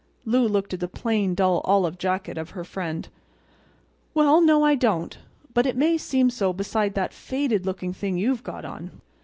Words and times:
Lou 0.25 0.47
looked 0.47 0.73
at 0.73 0.79
the 0.79 0.87
plain, 0.87 1.35
dull 1.35 1.61
olive 1.63 1.99
jacket 1.99 2.35
of 2.35 2.49
her 2.57 2.63
friend. 2.63 3.07
"Well, 4.15 4.41
no 4.41 4.63
I 4.65 4.73
don't—but 4.73 5.67
it 5.67 5.77
may 5.77 5.95
seem 5.99 6.31
so 6.31 6.51
beside 6.51 6.95
that 6.95 7.13
faded 7.13 7.67
looking 7.67 7.93
thing 7.93 8.17
you've 8.17 8.41
got 8.41 8.65
on." 8.65 8.99